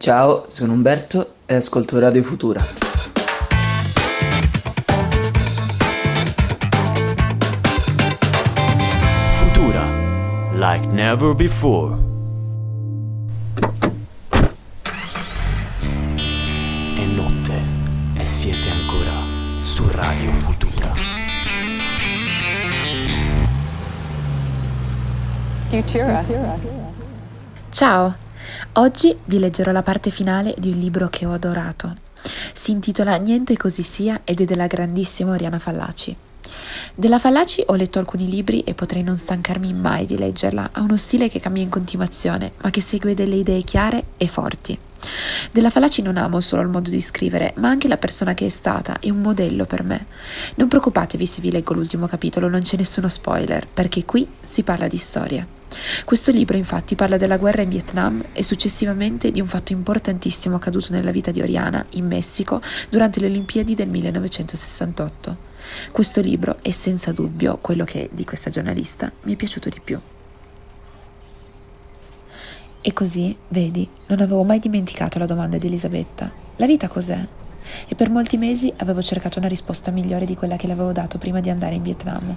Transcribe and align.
Ciao, 0.00 0.46
sono 0.48 0.72
Umberto 0.72 1.34
e 1.44 1.56
ascolto 1.56 1.98
Radio 1.98 2.22
Futura. 2.22 2.58
Futura, 9.42 9.84
like 10.54 10.86
never 10.86 11.34
before. 11.34 11.98
È 16.96 17.04
notte 17.04 17.60
e 18.14 18.24
siete 18.24 18.70
ancora 18.70 19.12
su 19.60 19.86
Radio 19.90 20.32
Futura. 20.32 20.94
Futura. 25.68 26.24
Ciao, 27.68 28.19
oggi 28.74 29.16
vi 29.24 29.38
leggerò 29.38 29.72
la 29.72 29.82
parte 29.82 30.10
finale 30.10 30.54
di 30.58 30.70
un 30.70 30.78
libro 30.78 31.08
che 31.08 31.26
ho 31.26 31.32
adorato. 31.32 31.96
Si 32.52 32.70
intitola 32.70 33.16
Niente 33.16 33.56
così 33.56 33.82
sia 33.82 34.20
ed 34.24 34.40
è 34.40 34.44
della 34.44 34.66
grandissima 34.66 35.32
Oriana 35.32 35.58
Fallaci. 35.58 36.16
Della 36.94 37.18
Fallaci 37.18 37.62
ho 37.66 37.74
letto 37.74 37.98
alcuni 37.98 38.28
libri 38.28 38.62
e 38.62 38.74
potrei 38.74 39.02
non 39.02 39.16
stancarmi 39.16 39.72
mai 39.72 40.06
di 40.06 40.18
leggerla. 40.18 40.70
Ha 40.72 40.80
uno 40.80 40.96
stile 40.96 41.28
che 41.28 41.40
cambia 41.40 41.62
in 41.62 41.68
continuazione, 41.68 42.52
ma 42.62 42.70
che 42.70 42.80
segue 42.80 43.14
delle 43.14 43.36
idee 43.36 43.62
chiare 43.62 44.04
e 44.16 44.26
forti. 44.26 44.78
Della 45.50 45.70
Fallaci 45.70 46.02
non 46.02 46.16
amo 46.16 46.40
solo 46.40 46.62
il 46.62 46.68
modo 46.68 46.90
di 46.90 47.00
scrivere, 47.00 47.54
ma 47.56 47.68
anche 47.68 47.88
la 47.88 47.96
persona 47.96 48.34
che 48.34 48.46
è 48.46 48.50
stata, 48.50 48.98
è 49.00 49.08
un 49.10 49.20
modello 49.20 49.64
per 49.64 49.82
me. 49.82 50.06
Non 50.56 50.68
preoccupatevi 50.68 51.26
se 51.26 51.40
vi 51.40 51.50
leggo 51.50 51.74
l'ultimo 51.74 52.06
capitolo, 52.06 52.48
non 52.48 52.60
c'è 52.60 52.76
nessuno 52.76 53.08
spoiler, 53.08 53.66
perché 53.66 54.04
qui 54.04 54.26
si 54.40 54.62
parla 54.62 54.88
di 54.88 54.98
storia. 54.98 55.46
Questo 56.04 56.30
libro 56.30 56.56
infatti 56.56 56.94
parla 56.94 57.16
della 57.16 57.36
guerra 57.36 57.62
in 57.62 57.68
Vietnam 57.68 58.22
e 58.32 58.42
successivamente 58.42 59.30
di 59.30 59.40
un 59.40 59.46
fatto 59.46 59.72
importantissimo 59.72 60.56
accaduto 60.56 60.92
nella 60.92 61.10
vita 61.10 61.30
di 61.30 61.40
Oriana 61.40 61.84
in 61.90 62.06
Messico 62.06 62.60
durante 62.88 63.20
le 63.20 63.26
Olimpiadi 63.26 63.74
del 63.74 63.88
1968. 63.88 65.48
Questo 65.92 66.20
libro 66.20 66.58
è 66.62 66.70
senza 66.70 67.12
dubbio 67.12 67.58
quello 67.58 67.84
che 67.84 68.08
di 68.12 68.24
questa 68.24 68.50
giornalista 68.50 69.12
mi 69.22 69.34
è 69.34 69.36
piaciuto 69.36 69.68
di 69.68 69.80
più. 69.82 70.00
E 72.82 72.92
così, 72.94 73.36
vedi, 73.48 73.86
non 74.06 74.20
avevo 74.20 74.42
mai 74.42 74.58
dimenticato 74.58 75.18
la 75.18 75.26
domanda 75.26 75.58
di 75.58 75.66
Elisabetta. 75.66 76.30
La 76.56 76.66
vita 76.66 76.88
cos'è? 76.88 77.26
E 77.88 77.94
per 77.94 78.10
molti 78.10 78.36
mesi 78.36 78.72
avevo 78.76 79.02
cercato 79.02 79.38
una 79.38 79.48
risposta 79.48 79.90
migliore 79.90 80.26
di 80.26 80.36
quella 80.36 80.56
che 80.56 80.66
le 80.66 80.72
avevo 80.72 80.92
dato 80.92 81.18
prima 81.18 81.40
di 81.40 81.50
andare 81.50 81.74
in 81.74 81.82
Vietnam. 81.82 82.34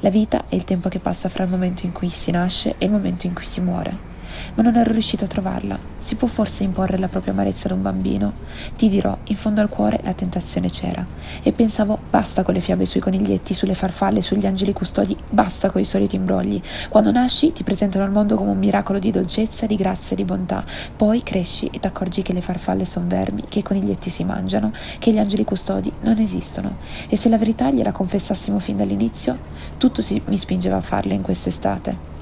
La 0.00 0.10
vita 0.10 0.44
è 0.48 0.54
il 0.54 0.64
tempo 0.64 0.88
che 0.88 0.98
passa 0.98 1.28
fra 1.28 1.44
il 1.44 1.50
momento 1.50 1.86
in 1.86 1.92
cui 1.92 2.08
si 2.08 2.30
nasce 2.30 2.74
e 2.78 2.86
il 2.86 2.90
momento 2.90 3.26
in 3.26 3.34
cui 3.34 3.44
si 3.44 3.60
muore 3.60 4.14
ma 4.54 4.62
non 4.62 4.76
ero 4.76 4.92
riuscito 4.92 5.24
a 5.24 5.28
trovarla. 5.28 5.78
Si 5.98 6.14
può 6.14 6.28
forse 6.28 6.62
imporre 6.62 6.98
la 6.98 7.08
propria 7.08 7.32
amarezza 7.32 7.66
ad 7.66 7.74
un 7.74 7.82
bambino? 7.82 8.32
Ti 8.76 8.88
dirò, 8.88 9.16
in 9.24 9.36
fondo 9.36 9.60
al 9.60 9.68
cuore 9.68 10.00
la 10.02 10.12
tentazione 10.12 10.68
c'era. 10.68 11.04
E 11.42 11.52
pensavo, 11.52 11.98
basta 12.10 12.42
con 12.42 12.54
le 12.54 12.60
fiabe 12.60 12.86
sui 12.86 13.00
coniglietti, 13.00 13.54
sulle 13.54 13.74
farfalle, 13.74 14.22
sugli 14.22 14.46
angeli 14.46 14.72
custodi, 14.72 15.16
basta 15.30 15.70
con 15.70 15.80
i 15.80 15.84
soliti 15.84 16.16
imbrogli. 16.16 16.60
Quando 16.88 17.10
nasci 17.10 17.52
ti 17.52 17.64
presentano 17.64 18.04
al 18.04 18.10
mondo 18.10 18.36
come 18.36 18.50
un 18.50 18.58
miracolo 18.58 18.98
di 18.98 19.10
dolcezza, 19.10 19.66
di 19.66 19.76
grazia 19.76 20.12
e 20.12 20.16
di 20.16 20.24
bontà. 20.24 20.64
Poi 20.96 21.22
cresci 21.22 21.66
e 21.72 21.78
ti 21.78 21.86
accorgi 21.86 22.22
che 22.22 22.32
le 22.32 22.40
farfalle 22.40 22.84
sono 22.84 23.06
vermi, 23.08 23.44
che 23.48 23.60
i 23.60 23.62
coniglietti 23.62 24.10
si 24.10 24.24
mangiano, 24.24 24.72
che 24.98 25.12
gli 25.12 25.18
angeli 25.18 25.44
custodi 25.44 25.92
non 26.02 26.18
esistono. 26.18 26.76
E 27.08 27.16
se 27.16 27.28
la 27.28 27.38
verità 27.38 27.70
gliela 27.70 27.92
confessassimo 27.92 28.58
fin 28.58 28.76
dall'inizio, 28.76 29.36
tutto 29.78 30.02
si, 30.02 30.20
mi 30.26 30.36
spingeva 30.36 30.76
a 30.76 30.80
farla 30.80 31.14
in 31.14 31.22
quest'estate 31.22 32.15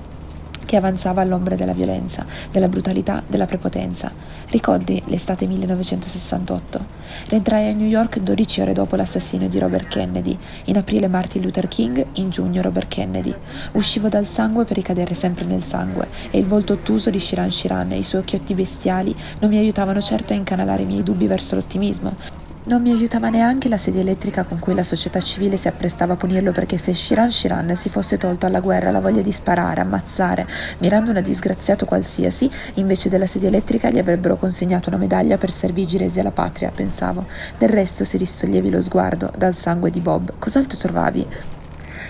che 0.75 0.81
avanzava 0.81 1.23
all'ombra 1.23 1.55
della 1.55 1.73
violenza, 1.73 2.27
della 2.51 2.67
brutalità, 2.67 3.23
della 3.29 3.47
prepotenza. 3.47 4.11
Ricordi 4.49 5.01
l'estate 5.07 5.47
1968? 5.47 6.85
Rientrai 7.29 7.69
a 7.69 7.73
New 7.73 7.87
York 7.87 8.19
12 8.19 8.61
ore 8.61 8.73
dopo 8.73 8.97
l'assassinio 8.97 9.49
di 9.49 9.61
Robert 9.61 9.87
Kennedy. 9.87 10.37
In 10.65 10.77
aprile 10.77 11.07
Martin 11.07 11.43
Luther 11.43 11.69
King, 11.69 12.05
in 12.15 12.31
giugno 12.31 12.61
Robert 12.61 12.89
Kennedy. 12.89 13.33
Uscivo 13.73 14.09
dal 14.09 14.27
sangue 14.27 14.65
per 14.65 14.75
ricadere 14.75 15.15
sempre 15.15 15.45
nel 15.45 15.63
sangue 15.63 16.09
e 16.31 16.39
il 16.39 16.47
volto 16.47 16.73
ottuso 16.73 17.09
di 17.09 17.21
Shiran 17.21 17.53
Shiran 17.53 17.93
e 17.93 17.99
i 17.99 18.03
suoi 18.03 18.23
occhiotti 18.23 18.55
bestiali 18.55 19.15
non 19.39 19.51
mi 19.51 19.59
aiutavano 19.59 20.03
certo 20.03 20.33
a 20.33 20.37
incanalare 20.37 20.83
i 20.83 20.87
miei 20.87 21.05
dubbi 21.05 21.29
verso 21.29 21.55
l'ottimismo. 21.55 22.43
Non 22.67 22.81
mi 22.81 22.93
aiutava 22.93 23.29
neanche 23.29 23.69
la 23.69 23.77
sedia 23.77 24.01
elettrica 24.01 24.45
con 24.45 24.59
cui 24.59 24.75
la 24.75 24.83
società 24.83 25.21
civile 25.21 25.59
si 25.59 25.69
apprestava 25.69 26.15
a 26.15 26.17
punirlo 26.17 26.51
perché 26.51 26.79
se 26.79 26.95
Shiran 26.95 27.31
Shiran 27.31 27.77
si 27.77 27.91
fosse 27.91 28.17
tolto 28.17 28.47
alla 28.47 28.61
guerra 28.61 28.91
la 28.91 29.03
voglia 29.03 29.21
di 29.21 29.33
sparare, 29.33 29.83
ammazzare, 29.83 30.47
mirando 30.79 31.11
una 31.11 31.21
disgraziato 31.21 31.85
qualsiasi, 31.85 32.51
invece 32.75 33.11
della 33.11 33.27
sedia 33.27 33.49
elettrica 33.49 33.91
gli 33.91 33.99
avrebbero 33.99 34.37
consegnato 34.37 34.89
una 34.89 34.97
medaglia 34.97 35.37
per 35.37 35.51
servigi 35.51 35.99
resi 35.99 36.21
alla 36.21 36.31
patria, 36.31 36.73
pensavo. 36.75 37.27
Del 37.59 37.69
resto, 37.69 38.03
se 38.07 38.17
distoglievi 38.17 38.71
lo 38.71 38.81
sguardo 38.81 39.31
dal 39.37 39.53
sangue 39.53 39.91
di 39.91 40.01
Bob, 40.01 40.33
cos'altro 40.39 40.79
trovavi? 40.79 41.27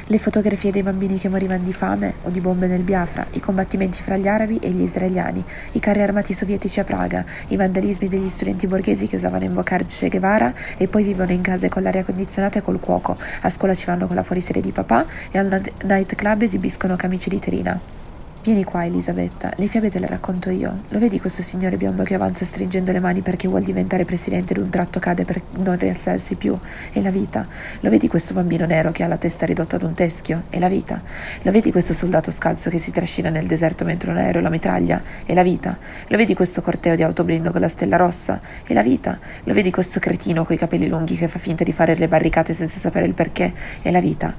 Le 0.08 0.18
fotografie 0.18 0.70
dei 0.70 0.82
bambini 0.82 1.18
che 1.18 1.28
morivano 1.28 1.64
di 1.64 1.72
fame 1.72 2.14
o 2.22 2.30
di 2.30 2.40
bombe 2.40 2.66
nel 2.66 2.82
Biafra, 2.82 3.26
i 3.30 3.40
combattimenti 3.40 4.02
fra 4.02 4.16
gli 4.16 4.28
arabi 4.28 4.58
e 4.58 4.68
gli 4.70 4.82
israeliani, 4.82 5.42
i 5.72 5.80
carri 5.80 6.02
armati 6.02 6.34
sovietici 6.34 6.80
a 6.80 6.84
Praga, 6.84 7.24
i 7.48 7.56
vandalismi 7.56 8.08
degli 8.08 8.28
studenti 8.28 8.66
borghesi 8.66 9.06
che 9.06 9.16
usavano 9.16 9.44
invocare 9.44 9.84
Che 9.84 10.08
Guevara 10.08 10.52
e 10.76 10.88
poi 10.88 11.04
vivono 11.04 11.32
in 11.32 11.40
case 11.40 11.68
con 11.68 11.82
l'aria 11.82 12.04
condizionata 12.04 12.58
e 12.58 12.62
col 12.62 12.80
cuoco, 12.80 13.16
a 13.40 13.48
scuola 13.48 13.74
ci 13.74 13.86
vanno 13.86 14.06
con 14.06 14.16
la 14.16 14.22
fuoriserie 14.22 14.62
di 14.62 14.72
papà 14.72 15.06
e 15.30 15.38
al 15.38 15.62
night 15.84 16.14
club 16.14 16.42
esibiscono 16.42 16.96
camicie 16.96 17.30
di 17.30 17.38
terina. 17.38 18.03
Vieni 18.44 18.62
qua, 18.62 18.84
Elisabetta, 18.84 19.54
le 19.56 19.68
fiabe 19.68 19.88
te 19.88 19.98
le 19.98 20.06
racconto 20.06 20.50
io. 20.50 20.82
Lo 20.88 20.98
vedi 20.98 21.18
questo 21.18 21.40
signore 21.40 21.78
biondo 21.78 22.02
che 22.02 22.12
avanza 22.12 22.44
stringendo 22.44 22.92
le 22.92 23.00
mani 23.00 23.22
perché 23.22 23.48
vuol 23.48 23.62
diventare 23.62 24.04
presidente 24.04 24.52
ed 24.52 24.58
un 24.58 24.68
tratto 24.68 25.00
cade 25.00 25.24
per 25.24 25.40
non 25.60 25.78
rialzarsi 25.78 26.34
più? 26.34 26.54
È 26.92 27.00
la 27.00 27.08
vita. 27.08 27.46
Lo 27.80 27.88
vedi 27.88 28.06
questo 28.06 28.34
bambino 28.34 28.66
nero 28.66 28.92
che 28.92 29.02
ha 29.02 29.06
la 29.06 29.16
testa 29.16 29.46
ridotta 29.46 29.76
ad 29.76 29.82
un 29.82 29.94
teschio? 29.94 30.42
È 30.50 30.58
la 30.58 30.68
vita. 30.68 31.00
Lo 31.40 31.50
vedi 31.52 31.72
questo 31.72 31.94
soldato 31.94 32.30
scalzo 32.30 32.68
che 32.68 32.76
si 32.76 32.90
trascina 32.90 33.30
nel 33.30 33.46
deserto 33.46 33.86
mentre 33.86 34.10
un 34.10 34.18
aereo 34.18 34.42
la 34.42 34.50
mitraglia? 34.50 35.00
È 35.24 35.32
la 35.32 35.42
vita. 35.42 35.78
Lo 36.08 36.18
vedi 36.18 36.34
questo 36.34 36.60
corteo 36.60 36.96
di 36.96 37.02
autoblindo 37.02 37.50
con 37.50 37.62
la 37.62 37.68
stella 37.68 37.96
rossa? 37.96 38.42
È 38.62 38.74
la 38.74 38.82
vita. 38.82 39.18
Lo 39.44 39.54
vedi 39.54 39.70
questo 39.70 40.00
cretino 40.00 40.44
coi 40.44 40.58
capelli 40.58 40.88
lunghi 40.88 41.16
che 41.16 41.28
fa 41.28 41.38
finta 41.38 41.64
di 41.64 41.72
fare 41.72 41.94
le 41.94 42.08
barricate 42.08 42.52
senza 42.52 42.78
sapere 42.78 43.06
il 43.06 43.14
perché? 43.14 43.54
È 43.80 43.90
la 43.90 44.00
vita. 44.02 44.34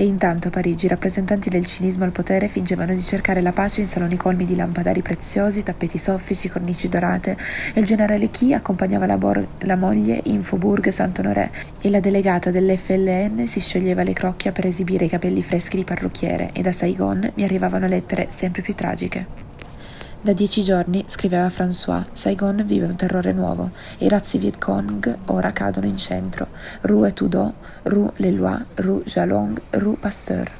E 0.00 0.04
intanto 0.04 0.46
a 0.46 0.50
Parigi 0.52 0.86
i 0.86 0.88
rappresentanti 0.88 1.48
del 1.48 1.66
cinismo 1.66 2.04
al 2.04 2.12
potere 2.12 2.46
fingevano 2.46 2.94
di 2.94 3.02
cercare 3.02 3.42
la 3.42 3.50
pace 3.50 3.80
in 3.80 3.88
saloni 3.88 4.16
colmi 4.16 4.44
di 4.44 4.54
lampadari 4.54 5.02
preziosi, 5.02 5.64
tappeti 5.64 5.98
soffici, 5.98 6.48
cornici 6.48 6.88
dorate 6.88 7.36
e 7.74 7.80
il 7.80 7.84
generale 7.84 8.30
Key 8.30 8.52
accompagnava 8.52 9.06
la, 9.06 9.18
bor- 9.18 9.44
la 9.62 9.74
moglie 9.74 10.20
in 10.26 10.44
Faubourg 10.44 10.88
Saint-Honoré 10.88 11.50
e 11.80 11.90
la 11.90 11.98
delegata 11.98 12.52
dell'FLN 12.52 13.48
si 13.48 13.58
scioglieva 13.58 14.04
le 14.04 14.12
crocchie 14.12 14.52
per 14.52 14.66
esibire 14.66 15.06
i 15.06 15.08
capelli 15.08 15.42
freschi 15.42 15.74
di 15.74 15.82
parrucchiere 15.82 16.50
e 16.52 16.62
da 16.62 16.70
Saigon 16.70 17.32
mi 17.34 17.42
arrivavano 17.42 17.88
lettere 17.88 18.28
sempre 18.30 18.62
più 18.62 18.74
tragiche. 18.74 19.47
Da 20.20 20.32
dieci 20.32 20.64
giorni, 20.64 21.04
scriveva 21.06 21.48
François, 21.48 22.04
Saigon 22.10 22.64
vive 22.66 22.86
un 22.86 22.96
terrore 22.96 23.32
nuovo. 23.32 23.70
I 23.98 24.08
razzi 24.08 24.38
Viet 24.38 24.58
Cong 24.58 25.16
ora 25.26 25.52
cadono 25.52 25.86
in 25.86 25.96
centro. 25.96 26.48
Rue 26.80 27.12
Tudor, 27.12 27.52
Rue 27.84 28.10
Lelois, 28.16 28.60
Rue 28.74 29.02
Jalong, 29.04 29.60
Rue 29.70 29.96
Pasteur. 29.96 30.50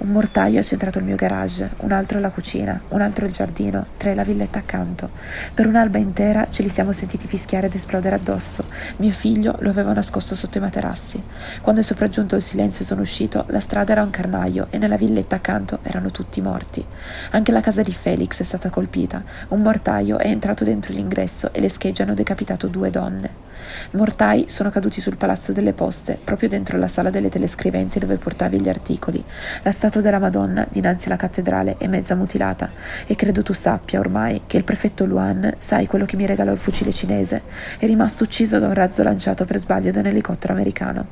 Un 0.00 0.10
mortaio 0.10 0.60
ha 0.60 0.62
centrato 0.62 1.00
il 1.00 1.04
mio 1.04 1.16
garage, 1.16 1.70
un 1.78 1.90
altro 1.90 2.20
la 2.20 2.30
cucina, 2.30 2.80
un 2.90 3.00
altro 3.00 3.26
il 3.26 3.32
giardino, 3.32 3.84
tre 3.96 4.14
la 4.14 4.22
villetta 4.22 4.60
accanto. 4.60 5.10
Per 5.52 5.66
un'alba 5.66 5.98
intera 5.98 6.46
ce 6.50 6.62
li 6.62 6.68
siamo 6.68 6.92
sentiti 6.92 7.26
fischiare 7.26 7.66
ed 7.66 7.74
esplodere 7.74 8.14
addosso. 8.14 8.64
Mio 8.98 9.10
figlio 9.10 9.56
lo 9.58 9.70
avevo 9.70 9.92
nascosto 9.92 10.36
sotto 10.36 10.58
i 10.58 10.60
materassi. 10.60 11.20
Quando 11.62 11.80
è 11.80 11.84
sopraggiunto 11.84 12.36
il 12.36 12.42
silenzio 12.42 12.84
e 12.84 12.86
sono 12.86 13.00
uscito, 13.00 13.44
la 13.48 13.58
strada 13.58 13.90
era 13.90 14.04
un 14.04 14.10
carnaio 14.10 14.68
e 14.70 14.78
nella 14.78 14.96
villetta 14.96 15.34
accanto 15.34 15.80
erano 15.82 16.12
tutti 16.12 16.40
morti. 16.40 16.84
Anche 17.30 17.50
la 17.50 17.60
casa 17.60 17.82
di 17.82 17.92
Felix 17.92 18.38
è 18.38 18.44
stata 18.44 18.70
colpita. 18.70 19.24
Un 19.48 19.62
mortaio 19.62 20.18
è 20.18 20.28
entrato 20.28 20.62
dentro 20.62 20.92
l'ingresso 20.92 21.52
e 21.52 21.58
le 21.58 21.68
schegge 21.68 22.04
hanno 22.04 22.14
decapitato 22.14 22.68
due 22.68 22.90
donne. 22.90 23.46
Mortai 23.92 24.46
sono 24.48 24.70
caduti 24.70 25.00
sul 25.00 25.16
palazzo 25.16 25.52
delle 25.52 25.72
poste, 25.72 26.18
proprio 26.22 26.48
dentro 26.48 26.78
la 26.78 26.88
sala 26.88 27.10
delle 27.10 27.28
telescriventi 27.28 27.98
dove 27.98 28.16
portavi 28.16 28.60
gli 28.60 28.68
articoli. 28.68 29.22
La 29.62 29.72
statua 29.72 29.87
della 29.88 30.18
Madonna 30.18 30.66
dinanzi 30.68 31.06
alla 31.06 31.16
cattedrale 31.16 31.76
è 31.78 31.86
mezza 31.86 32.14
mutilata 32.14 32.70
e 33.06 33.14
credo 33.16 33.42
tu 33.42 33.54
sappia 33.54 33.98
ormai 33.98 34.42
che 34.46 34.58
il 34.58 34.64
prefetto 34.64 35.06
Luan, 35.06 35.54
sai 35.56 35.86
quello 35.86 36.04
che 36.04 36.16
mi 36.16 36.26
regalò 36.26 36.52
il 36.52 36.58
fucile 36.58 36.92
cinese, 36.92 37.42
è 37.78 37.86
rimasto 37.86 38.24
ucciso 38.24 38.58
da 38.58 38.66
un 38.66 38.74
razzo 38.74 39.02
lanciato 39.02 39.46
per 39.46 39.58
sbaglio 39.58 39.90
da 39.90 40.00
un 40.00 40.06
elicottero 40.06 40.52
americano. 40.52 41.06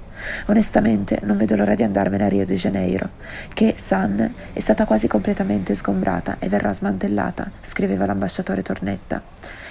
Onestamente 0.47 1.21
non 1.23 1.39
vedo 1.39 1.57
l'ora 1.57 1.75
di 1.75 1.83
andarmene 1.83 2.25
a 2.25 2.29
Rio 2.29 2.45
de 2.45 2.55
Janeiro, 2.55 3.09
che 3.55 3.75
San 3.79 4.33
è 4.53 4.61
stata 4.61 4.85
quasi 4.85 5.09
completamente 5.09 5.75
sgombrata 5.75 6.37
e 6.39 6.49
verrà 6.49 6.73
smantellata, 6.73 7.51
scriveva 7.63 8.05
l'ambasciatore 8.05 8.63
Tornetta. 8.63 9.23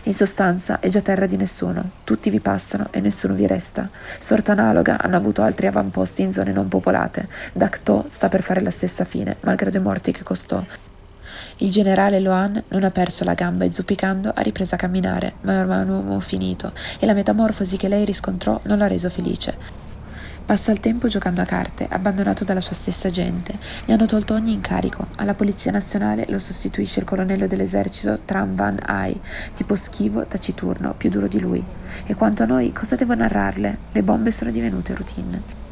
In 0.08 0.14
sostanza 0.14 0.80
è 0.80 0.88
già 0.88 1.02
terra 1.02 1.26
di 1.26 1.36
nessuno, 1.36 1.90
tutti 2.04 2.30
vi 2.30 2.40
passano 2.40 2.90
e 2.92 3.00
nessuno 3.00 3.34
vi 3.34 3.48
resta. 3.48 3.90
Sorta 4.20 4.52
analoga 4.52 5.02
hanno 5.02 5.16
avuto 5.16 5.42
altri 5.42 5.66
avamposti 5.66 6.22
in 6.22 6.32
zone 6.32 6.52
non 6.52 6.68
popolate. 6.68 7.28
Dacto 7.52 8.06
sta 8.10 8.30
per 8.30 8.44
fare 8.44 8.62
la 8.62 8.70
stessa 8.70 9.04
fine, 9.04 9.38
malgrado 9.40 9.78
i 9.78 9.82
morti 9.82 10.12
che 10.12 10.22
costò. 10.22 10.64
Il 11.58 11.72
generale 11.72 12.20
Loan 12.20 12.64
non 12.68 12.84
ha 12.84 12.92
perso 12.92 13.24
la 13.24 13.34
gamba 13.34 13.66
e 13.66 13.72
zoppicando 13.72 14.32
ha 14.36 14.42
ripreso 14.42 14.76
a 14.76 14.78
camminare, 14.78 15.34
ma 15.42 15.54
è 15.54 15.60
ormai 15.62 15.82
un 15.82 15.90
uomo 15.90 16.20
finito 16.20 16.72
e 17.00 17.06
la 17.08 17.14
metamorfosi 17.14 17.76
che 17.76 17.88
lei 17.88 18.06
riscontrò 18.06 18.60
non 18.66 18.78
l'ha 18.78 18.88
reso 18.88 19.10
felice. 19.10 19.85
Passa 20.46 20.72
il 20.72 20.80
tempo 20.80 21.08
giocando 21.08 21.42
a 21.42 21.46
carte, 21.46 21.88
abbandonato 21.90 22.44
dalla 22.44 22.60
sua 22.60 22.76
stessa 22.76 23.10
gente. 23.10 23.58
Gli 23.84 23.92
hanno 23.92 24.06
tolto 24.06 24.36
ogni 24.36 24.54
incarico. 24.54 25.08
Alla 25.16 25.34
Polizia 25.34 25.72
Nazionale 25.72 26.28
lo 26.30 26.38
sostituisce 26.38 27.00
il 27.00 27.06
colonnello 27.06 27.48
dell'esercito 27.48 28.20
Tram 28.26 28.54
Van 28.54 28.78
Ai, 28.80 29.20
tipo 29.56 29.76
schivo, 29.76 30.28
taciturno, 30.28 30.94
più 30.96 31.10
duro 31.10 31.28
di 31.28 31.40
lui. 31.40 31.64
E 32.06 32.14
quanto 32.14 32.44
a 32.44 32.46
noi, 32.46 32.72
cosa 32.72 32.96
devo 32.96 33.16
narrarle? 33.16 33.78
Le 33.92 34.04
bombe 34.04 34.30
sono 34.30 34.52
divenute 34.52 34.94
routine. 34.94 35.65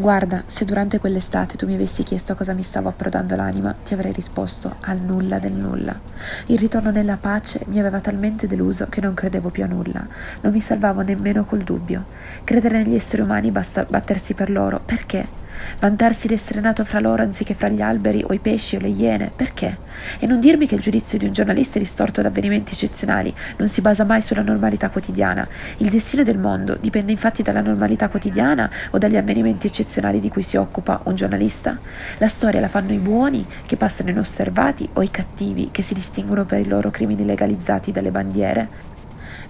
Guarda, 0.00 0.44
se 0.46 0.64
durante 0.64 0.98
quell'estate 0.98 1.58
tu 1.58 1.66
mi 1.66 1.74
avessi 1.74 2.04
chiesto 2.04 2.32
a 2.32 2.34
cosa 2.34 2.54
mi 2.54 2.62
stavo 2.62 2.88
approdando 2.88 3.36
l'anima, 3.36 3.74
ti 3.84 3.92
avrei 3.92 4.12
risposto 4.12 4.76
al 4.80 4.98
nulla 4.98 5.38
del 5.38 5.52
nulla. 5.52 6.00
Il 6.46 6.58
ritorno 6.58 6.90
nella 6.90 7.18
pace 7.18 7.60
mi 7.66 7.78
aveva 7.78 8.00
talmente 8.00 8.46
deluso 8.46 8.86
che 8.88 9.02
non 9.02 9.12
credevo 9.12 9.50
più 9.50 9.62
a 9.62 9.66
nulla, 9.66 10.06
non 10.40 10.54
mi 10.54 10.60
salvavo 10.60 11.02
nemmeno 11.02 11.44
col 11.44 11.64
dubbio. 11.64 12.06
Credere 12.44 12.82
negli 12.82 12.94
esseri 12.94 13.20
umani 13.20 13.50
basta 13.50 13.84
battersi 13.84 14.32
per 14.32 14.48
loro, 14.48 14.80
perché? 14.82 15.39
Vantarsi 15.78 16.28
di 16.28 16.34
essere 16.34 16.60
nato 16.60 16.84
fra 16.84 17.00
loro 17.00 17.22
anziché 17.22 17.54
fra 17.54 17.68
gli 17.68 17.80
alberi 17.80 18.24
o 18.26 18.32
i 18.32 18.38
pesci 18.38 18.76
o 18.76 18.80
le 18.80 18.88
iene, 18.88 19.30
perché? 19.34 19.78
E 20.18 20.26
non 20.26 20.40
dirmi 20.40 20.66
che 20.66 20.74
il 20.74 20.80
giudizio 20.80 21.18
di 21.18 21.26
un 21.26 21.32
giornalista 21.32 21.76
è 21.76 21.80
distorto 21.80 22.22
da 22.22 22.28
avvenimenti 22.28 22.74
eccezionali, 22.74 23.34
non 23.56 23.68
si 23.68 23.80
basa 23.80 24.04
mai 24.04 24.22
sulla 24.22 24.42
normalità 24.42 24.90
quotidiana. 24.90 25.46
Il 25.78 25.88
destino 25.88 26.22
del 26.22 26.38
mondo 26.38 26.76
dipende 26.76 27.12
infatti 27.12 27.42
dalla 27.42 27.60
normalità 27.60 28.08
quotidiana 28.08 28.70
o 28.90 28.98
dagli 28.98 29.16
avvenimenti 29.16 29.66
eccezionali 29.66 30.20
di 30.20 30.28
cui 30.28 30.42
si 30.42 30.56
occupa 30.56 31.00
un 31.04 31.14
giornalista? 31.14 31.78
La 32.18 32.28
storia 32.28 32.60
la 32.60 32.68
fanno 32.68 32.92
i 32.92 32.98
buoni, 32.98 33.46
che 33.66 33.76
passano 33.76 34.10
inosservati, 34.10 34.88
o 34.94 35.02
i 35.02 35.10
cattivi, 35.10 35.70
che 35.70 35.82
si 35.82 35.94
distinguono 35.94 36.44
per 36.44 36.60
i 36.60 36.66
loro 36.66 36.90
crimini 36.90 37.24
legalizzati 37.24 37.92
dalle 37.92 38.10
bandiere? 38.10 38.98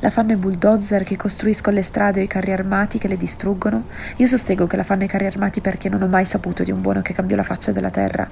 La 0.03 0.09
fanno 0.09 0.33
i 0.33 0.37
bulldozer 0.37 1.03
che 1.03 1.17
costruiscono 1.17 1.77
le 1.77 1.83
strade 1.83 2.21
o 2.21 2.23
i 2.23 2.27
carri 2.27 2.53
armati 2.53 2.97
che 2.97 3.07
le 3.07 3.19
distruggono? 3.19 3.85
Io 4.17 4.27
sostengo 4.27 4.67
che 4.67 4.77
la 4.77 4.83
fanno 4.83 5.05
i 5.05 5.07
carri 5.07 5.27
armati 5.27 5.61
perché 5.61 5.91
non 5.91 6.01
ho 6.01 6.07
mai 6.07 6.25
saputo 6.25 6.63
di 6.63 6.71
un 6.71 6.81
buono 6.81 7.03
che 7.03 7.13
cambiò 7.13 7.37
la 7.37 7.43
faccia 7.43 7.71
della 7.71 7.91
terra. 7.91 8.27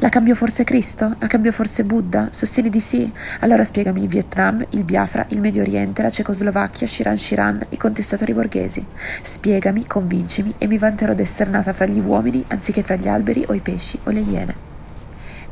La 0.00 0.10
cambiò 0.10 0.34
forse 0.34 0.64
Cristo? 0.64 1.16
La 1.18 1.26
cambiò 1.26 1.50
forse 1.50 1.84
Buddha? 1.84 2.28
Sostieni 2.30 2.68
di 2.68 2.80
sì? 2.80 3.10
Allora 3.40 3.64
spiegami 3.64 4.02
il 4.02 4.08
Vietnam, 4.08 4.66
il 4.70 4.84
Biafra, 4.84 5.24
il 5.28 5.40
Medio 5.40 5.62
Oriente, 5.62 6.02
la 6.02 6.10
Cecoslovacchia, 6.10 6.86
Shiran 6.86 7.16
Shiran, 7.16 7.66
i 7.70 7.78
contestatori 7.78 8.34
borghesi. 8.34 8.84
Spiegami, 9.22 9.86
convincimi 9.86 10.54
e 10.58 10.66
mi 10.66 10.76
vanterò 10.76 11.14
d'essere 11.14 11.48
nata 11.48 11.72
fra 11.72 11.86
gli 11.86 12.00
uomini 12.00 12.44
anziché 12.48 12.82
fra 12.82 12.96
gli 12.96 13.08
alberi 13.08 13.46
o 13.48 13.54
i 13.54 13.60
pesci 13.60 13.98
o 14.04 14.10
le 14.10 14.20
iene. 14.20 14.73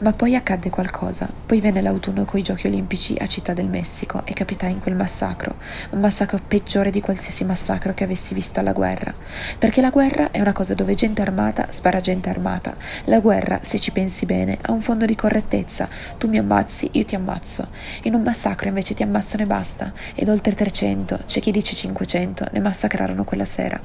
Ma 0.03 0.13
poi 0.13 0.35
accadde 0.35 0.69
qualcosa. 0.69 1.29
Poi 1.47 1.61
venne 1.61 1.81
l'autunno 1.81 2.25
coi 2.25 2.43
giochi 2.43 2.67
olimpici 2.67 3.15
a 3.21 3.27
Città 3.27 3.53
del 3.53 3.69
Messico 3.69 4.23
e 4.25 4.33
capitai 4.33 4.73
in 4.73 4.81
quel 4.81 4.97
massacro, 4.97 5.55
un 5.91 6.01
massacro 6.01 6.41
peggiore 6.45 6.91
di 6.91 7.01
qualsiasi 7.01 7.45
massacro 7.45 7.95
che 7.95 8.03
avessi 8.03 8.35
visto 8.35 8.59
alla 8.59 8.73
guerra. 8.73 9.15
Perché 9.59 9.81
la 9.81 9.91
guerra 9.91 10.33
è 10.33 10.41
una 10.41 10.53
cosa 10.53 10.75
dove 10.75 10.97
gente 10.97 11.23
armata 11.23 11.69
spara 11.71 12.01
gente 12.01 12.29
armata. 12.29 12.75
La 13.05 13.21
guerra, 13.21 13.61
se 13.63 13.79
ci 13.79 13.93
pensi 13.93 14.27
bene, 14.27 14.59
ha 14.63 14.73
un 14.73 14.81
fondo 14.81 15.05
di 15.05 15.15
correttezza. 15.15 15.89
Tu 16.19 16.27
mi 16.27 16.39
ammazzi, 16.39 16.89
io 16.93 17.05
ti 17.05 17.15
ammazzo. 17.15 17.69
In 18.03 18.15
un 18.15 18.23
massacro 18.23 18.69
invece 18.69 18.95
ti 18.95 19.05
ammazzano 19.05 19.45
e 19.45 19.47
basta. 19.47 19.93
Ed 20.17 20.29
oltre 20.29 20.53
300, 20.53 21.21
c'è 21.27 21.39
chi 21.39 21.53
dice 21.53 21.77
500, 21.77 22.47
ne 22.51 22.59
massacrarono 22.61 23.23
quella 23.23 23.45
sera. 23.45 23.81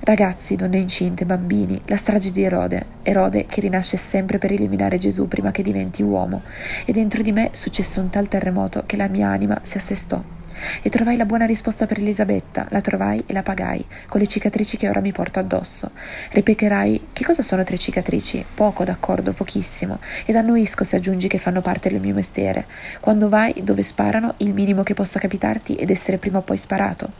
Ragazzi, 0.00 0.56
donne 0.56 0.76
incinte, 0.76 1.24
bambini, 1.24 1.80
la 1.86 1.96
strage 1.96 2.30
di 2.30 2.42
Erode. 2.42 2.96
Erode 3.02 3.46
che 3.46 3.62
rinasce 3.62 3.96
sempre 3.96 4.38
per 4.38 4.52
eliminare 4.52 4.98
Gesù 4.98 5.26
prima 5.26 5.37
che 5.50 5.62
diventi 5.62 6.02
uomo, 6.02 6.42
e 6.84 6.92
dentro 6.92 7.22
di 7.22 7.32
me 7.32 7.50
successe 7.52 8.00
un 8.00 8.10
tal 8.10 8.28
terremoto 8.28 8.84
che 8.86 8.96
la 8.96 9.08
mia 9.08 9.28
anima 9.28 9.58
si 9.62 9.76
assestò. 9.76 10.37
E 10.82 10.88
trovai 10.88 11.16
la 11.16 11.24
buona 11.24 11.44
risposta 11.44 11.86
per 11.86 11.98
Elisabetta, 11.98 12.66
la 12.70 12.80
trovai 12.80 13.22
e 13.26 13.32
la 13.32 13.42
pagai, 13.42 13.84
con 14.08 14.20
le 14.20 14.26
cicatrici 14.26 14.76
che 14.76 14.88
ora 14.88 15.00
mi 15.00 15.12
porto 15.12 15.38
addosso. 15.38 15.90
Ripeterai, 16.30 17.08
che 17.12 17.24
cosa 17.24 17.42
sono 17.42 17.64
tre 17.64 17.78
cicatrici? 17.78 18.44
Poco, 18.54 18.84
d'accordo, 18.84 19.32
pochissimo, 19.32 19.98
ed 20.24 20.36
annuisco 20.36 20.84
se 20.84 20.96
aggiungi 20.96 21.28
che 21.28 21.38
fanno 21.38 21.60
parte 21.60 21.88
del 21.88 22.00
mio 22.00 22.14
mestiere. 22.14 22.66
Quando 23.00 23.28
vai 23.28 23.54
dove 23.62 23.82
sparano, 23.82 24.34
il 24.38 24.52
minimo 24.52 24.82
che 24.82 24.94
possa 24.94 25.18
capitarti 25.18 25.74
è 25.74 25.90
essere 25.90 26.18
prima 26.18 26.38
o 26.38 26.42
poi 26.42 26.56
sparato. 26.56 27.10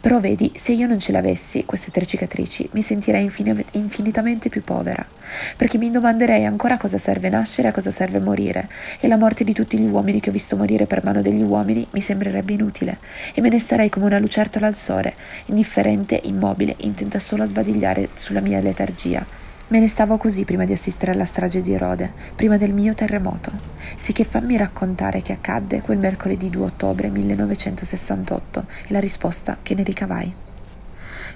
Però 0.00 0.20
vedi, 0.20 0.52
se 0.56 0.72
io 0.72 0.86
non 0.86 0.98
ce 0.98 1.12
l'avessi, 1.12 1.64
queste 1.64 1.90
tre 1.90 2.06
cicatrici, 2.06 2.68
mi 2.72 2.82
sentirei 2.82 3.22
infin- 3.22 3.64
infinitamente 3.72 4.48
più 4.48 4.62
povera, 4.62 5.04
perché 5.56 5.78
mi 5.78 5.90
domanderei 5.90 6.44
ancora 6.44 6.74
a 6.74 6.78
cosa 6.78 6.98
serve 6.98 7.28
nascere 7.28 7.68
e 7.68 7.70
a 7.70 7.74
cosa 7.74 7.90
serve 7.90 8.18
morire, 8.18 8.68
e 9.00 9.08
la 9.08 9.16
morte 9.16 9.44
di 9.44 9.52
tutti 9.52 9.78
gli 9.78 9.88
uomini 9.88 10.20
che 10.20 10.30
ho 10.30 10.32
visto 10.32 10.56
morire 10.56 10.86
per 10.86 11.04
mano 11.04 11.20
degli 11.20 11.42
uomini 11.42 11.86
mi 11.90 12.00
sembrerebbe 12.00 12.52
inutile 12.52 12.87
inutile 12.88 12.98
e 13.34 13.40
me 13.40 13.48
ne 13.48 13.58
starei 13.58 13.90
come 13.90 14.06
una 14.06 14.18
lucertola 14.18 14.66
al 14.66 14.74
sole, 14.74 15.14
indifferente, 15.46 16.20
immobile, 16.24 16.74
intenta 16.78 17.18
solo 17.18 17.42
a 17.42 17.46
sbadigliare 17.46 18.10
sulla 18.14 18.40
mia 18.40 18.60
letargia. 18.60 19.24
Me 19.68 19.80
ne 19.80 19.88
stavo 19.88 20.16
così 20.16 20.44
prima 20.44 20.64
di 20.64 20.72
assistere 20.72 21.12
alla 21.12 21.26
strage 21.26 21.60
di 21.60 21.74
Erode, 21.74 22.10
prima 22.34 22.56
del 22.56 22.72
mio 22.72 22.94
terremoto. 22.94 23.52
Sì 23.96 24.12
che 24.12 24.24
fammi 24.24 24.56
raccontare 24.56 25.20
che 25.20 25.34
accadde 25.34 25.82
quel 25.82 25.98
mercoledì 25.98 26.48
2 26.48 26.64
ottobre 26.64 27.10
1968 27.10 28.64
e 28.86 28.92
la 28.92 29.00
risposta 29.00 29.58
che 29.62 29.74
ne 29.74 29.82
ricavai. 29.82 30.47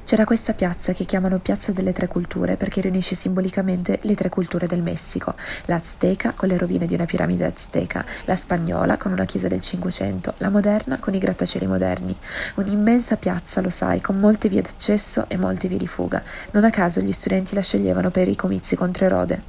C'era 0.04 0.24
questa 0.24 0.52
piazza 0.52 0.92
che 0.92 1.04
chiamano 1.04 1.38
Piazza 1.38 1.70
delle 1.72 1.92
Tre 1.92 2.08
Culture 2.08 2.56
perché 2.56 2.80
riunisce 2.80 3.14
simbolicamente 3.14 4.00
le 4.02 4.14
tre 4.14 4.28
culture 4.28 4.66
del 4.66 4.82
Messico, 4.82 5.34
la 5.66 5.76
azteca 5.76 6.32
con 6.34 6.48
le 6.48 6.58
rovine 6.58 6.86
di 6.86 6.94
una 6.94 7.06
piramide 7.06 7.46
azteca, 7.46 8.04
la 8.24 8.36
spagnola 8.36 8.98
con 8.98 9.12
una 9.12 9.24
chiesa 9.24 9.46
del 9.46 9.62
Cinquecento, 9.62 10.34
la 10.38 10.50
moderna 10.50 10.98
con 10.98 11.14
i 11.14 11.18
grattacieli 11.18 11.66
moderni. 11.66 12.14
Un'immensa 12.56 13.16
piazza, 13.16 13.60
lo 13.60 13.70
sai, 13.70 14.00
con 14.00 14.18
molte 14.18 14.48
vie 14.48 14.60
d'accesso 14.60 15.26
e 15.28 15.38
molte 15.38 15.68
vie 15.68 15.78
di 15.78 15.86
fuga. 15.86 16.22
Non 16.50 16.64
a 16.64 16.70
caso 16.70 17.00
gli 17.00 17.12
studenti 17.12 17.54
la 17.54 17.62
sceglievano 17.62 18.10
per 18.10 18.28
i 18.28 18.36
comizi 18.36 18.74
contro 18.74 19.06
Erode. 19.06 19.40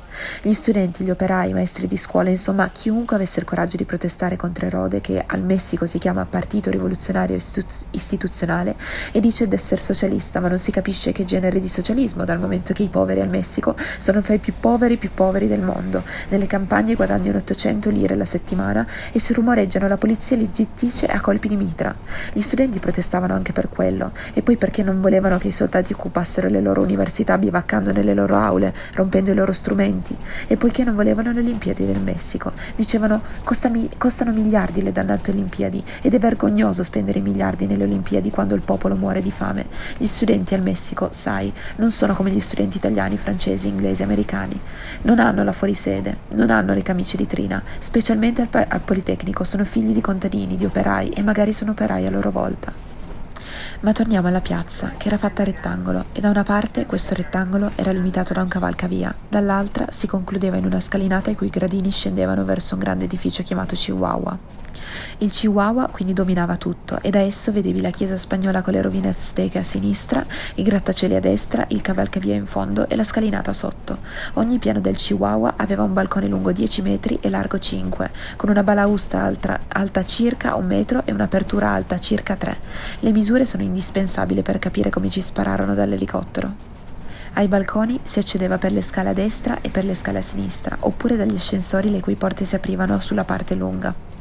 Gli 0.43 0.53
studenti, 0.53 1.03
gli 1.03 1.09
operai, 1.09 1.49
i 1.49 1.53
maestri 1.53 1.87
di 1.87 1.97
scuola, 1.97 2.29
insomma 2.29 2.69
chiunque 2.69 3.15
avesse 3.15 3.39
il 3.39 3.45
coraggio 3.45 3.75
di 3.75 3.85
protestare 3.85 4.37
contro 4.37 4.67
Erode, 4.67 5.01
che 5.01 5.21
al 5.25 5.41
Messico 5.41 5.87
si 5.87 5.97
chiama 5.97 6.25
Partito 6.25 6.69
Rivoluzionario 6.69 7.35
Istituz- 7.35 7.85
Istituzionale 7.91 8.75
e 9.11 9.19
dice 9.19 9.47
d'essere 9.47 9.81
socialista 9.81 10.39
ma 10.43 10.49
non 10.49 10.59
si 10.59 10.71
capisce 10.71 11.13
che 11.13 11.23
genere 11.23 11.59
di 11.59 11.69
socialismo, 11.69 12.25
dal 12.25 12.37
momento 12.37 12.73
che 12.73 12.83
i 12.83 12.89
poveri 12.89 13.21
al 13.21 13.29
Messico 13.29 13.75
sono 13.97 14.21
fra 14.21 14.33
i 14.33 14.39
più 14.39 14.53
poveri 14.59 14.97
più 14.97 15.09
poveri 15.13 15.47
del 15.47 15.61
mondo. 15.61 16.03
Nelle 16.27 16.47
campagne 16.47 16.95
guadagnano 16.95 17.37
800 17.37 17.89
lire 17.89 18.13
alla 18.13 18.25
settimana 18.25 18.85
e 19.13 19.19
si 19.19 19.33
rumoreggiano 19.33 19.87
la 19.87 19.95
polizia 19.95 20.35
li 20.35 20.51
gittisce 20.51 21.05
a 21.05 21.21
colpi 21.21 21.47
di 21.47 21.55
mitra. 21.55 21.95
Gli 22.33 22.41
studenti 22.41 22.79
protestavano 22.79 23.33
anche 23.33 23.53
per 23.53 23.69
quello, 23.69 24.11
e 24.33 24.41
poi 24.41 24.57
perché 24.57 24.83
non 24.83 24.99
volevano 24.99 25.37
che 25.37 25.47
i 25.47 25.51
soldati 25.51 25.93
occupassero 25.93 26.49
le 26.49 26.59
loro 26.59 26.81
università 26.81 27.37
bivaccando 27.37 27.93
nelle 27.93 28.13
loro 28.13 28.35
aule, 28.35 28.73
rompendo 28.95 29.31
i 29.31 29.35
loro 29.35 29.53
strumenti, 29.53 30.15
e 30.47 30.57
poiché 30.57 30.83
non 30.83 30.95
volevano 30.95 31.31
le 31.31 31.39
Olimpiadi 31.39 31.85
del 31.85 32.01
Messico. 32.01 32.51
Dicevano 32.75 33.21
costami, 33.45 33.89
costano 33.97 34.33
miliardi 34.33 34.81
le 34.81 34.91
dannate 34.91 35.31
Olimpiadi 35.31 35.81
ed 36.01 36.13
è 36.13 36.19
vergognoso 36.19 36.83
spendere 36.83 37.21
miliardi 37.21 37.65
nelle 37.65 37.85
Olimpiadi 37.85 38.29
quando 38.29 38.55
il 38.55 38.61
popolo 38.61 38.95
muore 38.95 39.21
di 39.21 39.31
fame. 39.31 39.67
Gli 39.97 40.05
studenti 40.05 40.31
studenti 40.33 40.55
al 40.55 40.61
Messico, 40.61 41.09
sai, 41.11 41.53
non 41.75 41.91
sono 41.91 42.15
come 42.15 42.31
gli 42.31 42.39
studenti 42.39 42.77
italiani, 42.77 43.17
francesi, 43.17 43.67
inglesi, 43.67 44.01
americani. 44.01 44.59
Non 45.03 45.19
hanno 45.19 45.43
la 45.43 45.51
fuorisede, 45.51 46.17
non 46.33 46.49
hanno 46.49 46.73
le 46.73 46.81
camicie 46.81 47.17
di 47.17 47.27
trina, 47.27 47.61
specialmente 47.77 48.41
al, 48.41 48.65
al 48.67 48.79
Politecnico 48.79 49.43
sono 49.43 49.63
figli 49.63 49.93
di 49.93 50.01
contadini, 50.01 50.57
di 50.57 50.65
operai 50.65 51.09
e 51.09 51.21
magari 51.21 51.53
sono 51.53 51.71
operai 51.71 52.07
a 52.07 52.09
loro 52.09 52.31
volta. 52.31 52.73
Ma 53.81 53.91
torniamo 53.91 54.27
alla 54.27 54.41
piazza, 54.41 54.93
che 54.97 55.07
era 55.07 55.17
fatta 55.17 55.43
a 55.43 55.45
rettangolo, 55.45 56.05
e 56.13 56.19
da 56.19 56.29
una 56.29 56.43
parte 56.43 56.87
questo 56.87 57.13
rettangolo 57.13 57.71
era 57.75 57.91
limitato 57.91 58.33
da 58.33 58.41
un 58.41 58.47
cavalcavia, 58.47 59.13
dall'altra 59.29 59.87
si 59.91 60.07
concludeva 60.07 60.57
in 60.57 60.65
una 60.65 60.79
scalinata 60.79 61.29
i 61.29 61.35
cui 61.35 61.49
gradini 61.49 61.91
scendevano 61.91 62.43
verso 62.43 62.73
un 62.73 62.79
grande 62.79 63.05
edificio 63.05 63.43
chiamato 63.43 63.75
Chihuahua. 63.75 64.61
Il 65.19 65.29
Chihuahua 65.29 65.89
quindi 65.89 66.13
dominava 66.13 66.57
tutto 66.57 66.99
e 67.01 67.09
da 67.09 67.19
esso 67.19 67.51
vedevi 67.51 67.81
la 67.81 67.91
chiesa 67.91 68.17
spagnola 68.17 68.61
con 68.61 68.73
le 68.73 68.81
rovine 68.81 69.09
azteche 69.09 69.59
a 69.59 69.63
sinistra, 69.63 70.25
i 70.55 70.63
grattacieli 70.63 71.15
a 71.15 71.19
destra, 71.19 71.65
il 71.69 71.81
cavalcavia 71.81 72.35
in 72.35 72.45
fondo 72.45 72.89
e 72.89 72.95
la 72.95 73.03
scalinata 73.03 73.53
sotto. 73.53 73.99
Ogni 74.33 74.57
piano 74.57 74.79
del 74.79 74.95
Chihuahua 74.95 75.53
aveva 75.57 75.83
un 75.83 75.93
balcone 75.93 76.27
lungo 76.27 76.51
10 76.51 76.81
metri 76.81 77.19
e 77.21 77.29
largo 77.29 77.59
5, 77.59 78.11
con 78.35 78.49
una 78.49 78.63
balausta 78.63 79.21
alta, 79.21 79.59
alta 79.67 80.03
circa 80.03 80.55
un 80.55 80.65
metro 80.65 81.03
e 81.05 81.11
un'apertura 81.11 81.69
alta 81.69 81.99
circa 81.99 82.35
3. 82.35 82.57
Le 82.99 83.11
misure 83.11 83.45
sono 83.45 83.63
indispensabili 83.63 84.41
per 84.41 84.59
capire 84.59 84.89
come 84.89 85.09
ci 85.09 85.21
spararono 85.21 85.73
dall'elicottero. 85.73 86.71
Ai 87.35 87.47
balconi 87.47 87.99
si 88.03 88.19
accedeva 88.19 88.59
per 88.59 88.71
le 88.71 88.81
scale 88.81 89.09
a 89.09 89.13
destra 89.13 89.59
e 89.61 89.69
per 89.69 89.85
le 89.85 89.95
scale 89.95 90.19
a 90.19 90.21
sinistra, 90.21 90.77
oppure 90.81 91.15
dagli 91.15 91.35
ascensori 91.35 91.89
le 91.89 91.99
cui 91.99 92.15
porte 92.15 92.45
si 92.45 92.53
aprivano 92.55 92.99
sulla 92.99 93.23
parte 93.23 93.55
lunga. 93.55 94.12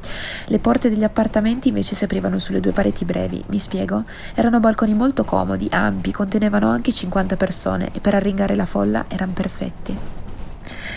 Le 0.46 0.58
porte 0.58 0.88
degli 0.88 1.04
appartamenti 1.04 1.68
invece 1.68 1.94
si 1.94 2.04
aprivano 2.04 2.38
sulle 2.38 2.60
due 2.60 2.72
pareti 2.72 3.04
brevi, 3.04 3.42
mi 3.48 3.58
spiego? 3.58 4.04
Erano 4.34 4.60
balconi 4.60 4.94
molto 4.94 5.24
comodi, 5.24 5.68
ampi, 5.70 6.12
contenevano 6.12 6.68
anche 6.68 6.92
50 6.92 7.36
persone 7.36 7.90
e 7.92 8.00
per 8.00 8.14
arringare 8.14 8.54
la 8.54 8.66
folla 8.66 9.04
erano 9.08 9.32
perfetti. 9.32 10.21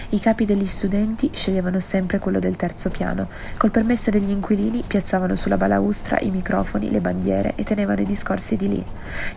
I 0.09 0.19
capi 0.19 0.45
degli 0.45 0.67
studenti 0.67 1.31
sceglievano 1.33 1.79
sempre 1.79 2.19
quello 2.19 2.37
del 2.37 2.55
terzo 2.55 2.91
piano. 2.91 3.27
Col 3.57 3.71
permesso 3.71 4.11
degli 4.11 4.29
inquilini 4.29 4.83
piazzavano 4.85 5.35
sulla 5.35 5.57
balaustra 5.57 6.19
i 6.19 6.29
microfoni, 6.29 6.91
le 6.91 6.99
bandiere 6.99 7.53
e 7.55 7.63
tenevano 7.63 8.01
i 8.01 8.05
discorsi 8.05 8.55
di 8.55 8.69
lì. 8.69 8.85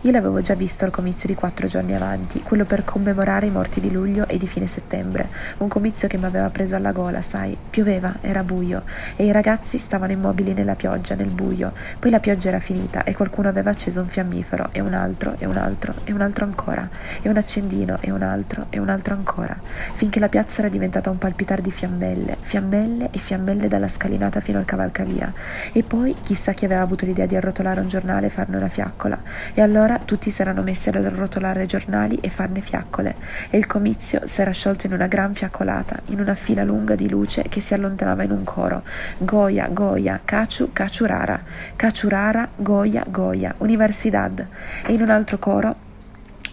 Io 0.01 0.11
l'avevo 0.11 0.41
già 0.41 0.53
visto 0.53 0.85
al 0.85 0.91
comizio 0.91 1.27
di 1.27 1.33
quattro 1.33 1.65
giorni 1.65 1.95
avanti, 1.95 2.43
quello 2.43 2.65
per 2.65 2.83
commemorare 2.83 3.47
i 3.47 3.51
morti 3.51 3.79
di 3.79 3.91
luglio 3.91 4.27
e 4.27 4.37
di 4.37 4.45
fine 4.45 4.67
settembre. 4.67 5.29
Un 5.57 5.67
comizio 5.67 6.07
che 6.07 6.17
mi 6.17 6.25
aveva 6.25 6.49
preso 6.51 6.75
alla 6.75 6.91
gola, 6.91 7.21
sai. 7.23 7.57
Pioveva, 7.69 8.17
era 8.21 8.43
buio 8.43 8.83
e 9.15 9.25
i 9.25 9.31
ragazzi 9.31 9.79
stavano 9.79 10.11
immobili 10.11 10.53
nella 10.53 10.75
pioggia, 10.75 11.15
nel 11.15 11.29
buio. 11.29 11.73
Poi 11.97 12.11
la 12.11 12.19
pioggia 12.19 12.49
era 12.49 12.59
finita 12.59 13.03
e 13.03 13.15
qualcuno 13.15 13.49
aveva 13.49 13.71
acceso 13.71 14.01
un 14.01 14.07
fiammifero 14.07 14.69
e 14.71 14.81
un 14.81 14.93
altro 14.93 15.35
e 15.39 15.45
un 15.47 15.57
altro 15.57 15.95
e 16.03 16.11
un 16.11 16.21
altro 16.21 16.45
ancora 16.45 16.87
e 17.21 17.29
un 17.29 17.37
accendino 17.37 17.97
e 18.01 18.11
un 18.11 18.21
altro 18.21 18.67
e 18.69 18.79
un 18.79 18.89
altro 18.89 19.15
ancora, 19.15 19.57
finché 19.93 20.19
la 20.19 20.29
piazza 20.29 20.58
era 20.61 20.69
diventata 20.69 21.09
un 21.09 21.17
palpitar 21.17 21.61
di 21.61 21.71
fiammelle, 21.71 22.37
fiammelle 22.39 23.09
e 23.11 23.17
fiammelle 23.17 23.67
dalla 23.67 23.87
scalinata 23.87 24.39
fino 24.39 24.59
al 24.59 24.65
cavalcavia. 24.65 25.31
E 25.71 25.83
poi 25.83 26.15
chissà 26.21 26.53
chi 26.53 26.65
aveva 26.65 26.81
avuto 26.81 27.05
l'idea 27.05 27.25
di 27.25 27.35
arrotolare 27.35 27.81
un 27.81 27.87
giornale 27.87 28.27
e 28.27 28.29
farne 28.29 28.57
una 28.57 28.67
fiaccola. 28.67 29.19
E 29.53 29.61
allora 29.61 29.99
tutti 29.99 30.29
si 30.29 30.41
erano 30.41 30.61
messi 30.61 30.89
ad 30.89 30.95
arrotolare 30.95 31.65
giornali 31.65 32.17
e 32.21 32.29
farne 32.29 32.61
fiaccole. 32.61 33.15
E 33.49 33.57
il 33.57 33.67
comizio 33.67 34.21
si 34.25 34.41
era 34.41 34.51
sciolto 34.51 34.85
in 34.85 34.93
una 34.93 35.07
gran 35.07 35.33
fiaccolata, 35.33 35.99
in 36.07 36.19
una 36.19 36.35
fila 36.35 36.63
lunga 36.63 36.95
di 36.95 37.09
luce 37.09 37.43
che 37.43 37.61
si 37.61 37.73
allontanava 37.73 38.23
in 38.23 38.31
un 38.31 38.43
coro. 38.43 38.83
Goya, 39.17 39.67
Goya, 39.69 40.19
Caciu, 40.23 40.71
Caciurara, 40.73 41.41
Caciurara, 41.75 42.49
Goya, 42.55 43.05
Goya, 43.07 43.55
Universidad. 43.59 44.47
E 44.85 44.93
in 44.93 45.01
un 45.01 45.09
altro 45.09 45.37
coro 45.37 45.87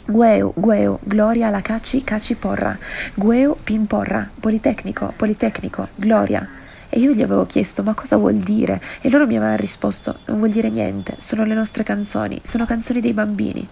Gueu, 0.09 0.53
Gueu, 0.55 1.01
Gloria 1.03 1.49
alla 1.49 1.61
Caci, 1.61 2.05
Caci 2.05 2.37
Porra, 2.37 2.79
Gueu, 3.15 3.57
Pimporra, 3.61 4.31
Politecnico, 4.39 5.13
Politecnico, 5.17 5.89
Gloria. 5.97 6.49
E 6.89 7.01
io 7.01 7.11
gli 7.11 7.23
avevo 7.23 7.45
chiesto 7.45 7.83
ma 7.83 7.93
cosa 7.93 8.17
vuol 8.17 8.37
dire? 8.37 8.81
E 9.01 9.11
loro 9.11 9.27
mi 9.27 9.37
avevano 9.37 9.57
risposto 9.57 10.19
non 10.27 10.39
vuol 10.39 10.51
dire 10.51 10.71
niente, 10.71 11.17
sono 11.19 11.45
le 11.45 11.55
nostre 11.55 11.83
canzoni, 11.83 12.39
sono 12.45 12.67
canzoni 12.67 13.01
dei 13.01 13.15
bambini. 13.15 13.67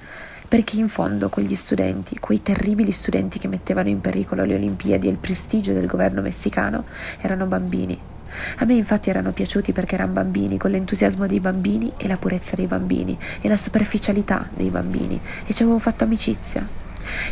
Perché 0.48 0.76
in 0.76 0.88
fondo 0.88 1.28
quegli 1.28 1.54
studenti, 1.54 2.18
quei 2.18 2.42
terribili 2.42 2.90
studenti 2.90 3.38
che 3.38 3.46
mettevano 3.46 3.88
in 3.88 4.00
pericolo 4.00 4.44
le 4.44 4.56
Olimpiadi 4.56 5.06
e 5.06 5.10
il 5.12 5.18
prestigio 5.18 5.72
del 5.72 5.86
governo 5.86 6.20
messicano, 6.20 6.84
erano 7.20 7.46
bambini 7.46 8.12
a 8.58 8.64
me 8.64 8.74
infatti 8.74 9.10
erano 9.10 9.32
piaciuti 9.32 9.72
perché 9.72 9.94
erano 9.94 10.12
bambini, 10.12 10.58
con 10.58 10.70
l'entusiasmo 10.70 11.26
dei 11.26 11.40
bambini 11.40 11.92
e 11.96 12.08
la 12.08 12.16
purezza 12.16 12.56
dei 12.56 12.66
bambini 12.66 13.16
e 13.40 13.48
la 13.48 13.56
superficialità 13.56 14.48
dei 14.54 14.70
bambini 14.70 15.20
e 15.46 15.52
ci 15.54 15.62
avevo 15.62 15.78
fatto 15.78 16.04
amicizia. 16.04 16.66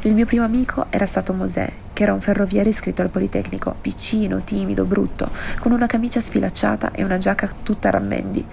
Il 0.02 0.14
mio 0.14 0.26
primo 0.26 0.44
amico 0.44 0.86
era 0.90 1.06
stato 1.06 1.32
Mosè, 1.32 1.70
che 1.92 2.02
era 2.02 2.12
un 2.12 2.20
ferroviere 2.20 2.68
iscritto 2.68 3.02
al 3.02 3.08
Politecnico, 3.08 3.74
piccino, 3.80 4.42
timido, 4.44 4.84
brutto, 4.84 5.30
con 5.60 5.72
una 5.72 5.86
camicia 5.86 6.20
sfilacciata 6.20 6.92
e 6.92 7.04
una 7.04 7.18
giacca 7.18 7.48
tutta 7.62 7.90
rammendi. 7.90 8.44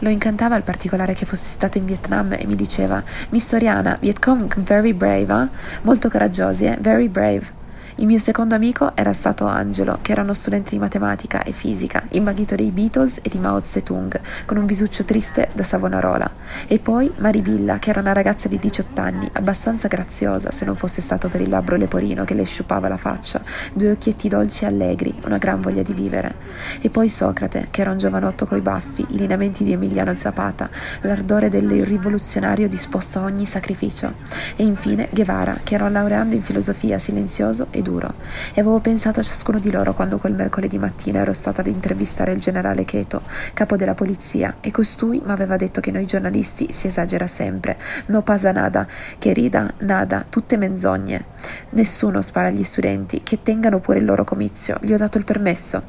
Lo 0.00 0.08
incantava 0.08 0.56
il 0.56 0.62
particolare 0.62 1.14
che 1.14 1.26
fossi 1.26 1.50
stata 1.50 1.78
in 1.78 1.84
Vietnam 1.84 2.32
e 2.32 2.46
mi 2.46 2.56
diceva 2.56 3.02
Miss 3.30 3.46
Soriana, 3.46 3.98
Vietcong 4.00 4.60
very 4.60 4.92
brave, 4.92 5.42
eh? 5.42 5.48
Molto 5.82 6.08
coraggiosi, 6.08 6.64
eh? 6.64 6.78
Very 6.80 7.08
brave. 7.08 7.57
Il 8.00 8.06
mio 8.06 8.20
secondo 8.20 8.54
amico 8.54 8.92
era 8.94 9.12
stato 9.12 9.44
Angelo, 9.46 9.98
che 10.00 10.12
era 10.12 10.22
uno 10.22 10.32
studente 10.32 10.70
di 10.70 10.78
matematica 10.78 11.42
e 11.42 11.50
fisica, 11.50 12.04
imbaghito 12.10 12.54
dei 12.54 12.70
Beatles 12.70 13.18
e 13.22 13.28
di 13.28 13.40
Mao 13.40 13.60
Zedong, 13.60 14.20
con 14.46 14.56
un 14.56 14.66
visuccio 14.66 15.04
triste 15.04 15.48
da 15.52 15.64
Savonarola. 15.64 16.30
E 16.68 16.78
poi 16.78 17.12
Maribilla, 17.16 17.80
che 17.80 17.90
era 17.90 17.98
una 17.98 18.12
ragazza 18.12 18.46
di 18.46 18.56
18 18.60 19.00
anni, 19.00 19.28
abbastanza 19.32 19.88
graziosa 19.88 20.52
se 20.52 20.64
non 20.64 20.76
fosse 20.76 21.00
stato 21.00 21.28
per 21.28 21.40
il 21.40 21.48
labbro 21.48 21.74
leporino 21.74 22.22
che 22.22 22.34
le 22.34 22.44
sciupava 22.44 22.86
la 22.86 22.96
faccia, 22.96 23.42
due 23.72 23.90
occhietti 23.90 24.28
dolci 24.28 24.62
e 24.62 24.68
allegri, 24.68 25.12
una 25.24 25.38
gran 25.38 25.60
voglia 25.60 25.82
di 25.82 25.92
vivere. 25.92 26.36
E 26.80 26.90
poi 26.90 27.08
Socrate, 27.08 27.66
che 27.72 27.80
era 27.80 27.90
un 27.90 27.98
giovanotto 27.98 28.46
coi 28.46 28.60
baffi, 28.60 29.06
i 29.08 29.16
lineamenti 29.16 29.64
di 29.64 29.72
Emiliano 29.72 30.14
Zapata, 30.14 30.70
l'ardore 31.00 31.48
del 31.48 31.84
rivoluzionario 31.84 32.68
disposto 32.68 33.18
a 33.18 33.22
ogni 33.22 33.44
sacrificio. 33.44 34.12
E 34.54 34.62
infine 34.62 35.08
Guevara, 35.10 35.58
che 35.64 35.74
era 35.74 35.86
un 35.86 35.92
laureando 35.92 36.36
in 36.36 36.42
filosofia 36.44 37.00
silenzioso 37.00 37.66
ed 37.70 37.86
duro 37.88 38.14
e 38.52 38.60
avevo 38.60 38.80
pensato 38.80 39.20
a 39.20 39.22
ciascuno 39.22 39.58
di 39.58 39.70
loro 39.70 39.94
quando 39.94 40.18
quel 40.18 40.34
mercoledì 40.34 40.78
mattina 40.78 41.20
ero 41.20 41.32
stata 41.32 41.62
ad 41.62 41.66
intervistare 41.66 42.32
il 42.32 42.40
generale 42.40 42.84
Cheto, 42.84 43.22
capo 43.54 43.76
della 43.76 43.94
polizia, 43.94 44.56
e 44.60 44.70
costui 44.70 45.22
mi 45.24 45.32
aveva 45.32 45.56
detto 45.56 45.80
che 45.80 45.90
noi 45.90 46.04
giornalisti 46.04 46.72
si 46.72 46.86
esagera 46.86 47.26
sempre. 47.26 47.78
No 48.06 48.22
pasa 48.22 48.52
nada, 48.52 48.86
che 49.18 49.32
rida, 49.32 49.72
nada, 49.78 50.24
tutte 50.28 50.56
menzogne. 50.56 51.24
Nessuno 51.70 52.20
spara 52.20 52.48
agli 52.48 52.64
studenti, 52.64 53.22
che 53.22 53.42
tengano 53.42 53.80
pure 53.80 53.98
il 53.98 54.04
loro 54.04 54.24
comizio, 54.24 54.76
gli 54.82 54.92
ho 54.92 54.98
dato 54.98 55.18
il 55.18 55.24
permesso. 55.24 55.82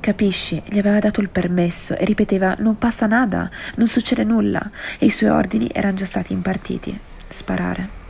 Capisci? 0.00 0.62
Gli 0.64 0.78
aveva 0.78 0.98
dato 0.98 1.20
il 1.20 1.28
permesso 1.28 1.96
e 1.96 2.04
ripeteva 2.04 2.56
non 2.58 2.78
passa 2.78 3.06
nada, 3.06 3.50
non 3.76 3.86
succede 3.86 4.24
nulla, 4.24 4.70
e 4.98 5.06
i 5.06 5.10
suoi 5.10 5.30
ordini 5.30 5.68
erano 5.72 5.96
già 5.96 6.06
stati 6.06 6.32
impartiti. 6.32 6.98
Sparare. 7.28 8.01